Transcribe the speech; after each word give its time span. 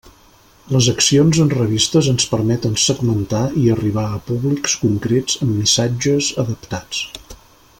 Les 0.75 0.85
accions 0.91 1.39
en 1.43 1.51
revistes 1.57 2.07
ens 2.13 2.25
permeten 2.31 2.73
segmentar 2.85 3.41
i 3.65 3.67
arribar 3.75 4.07
a 4.15 4.23
públics 4.31 4.75
concrets 4.87 5.37
amb 5.47 5.55
missatges 5.59 6.31
adaptats. 6.47 7.05